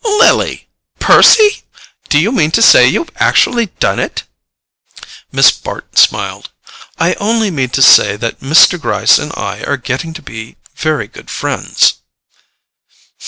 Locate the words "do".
2.09-2.17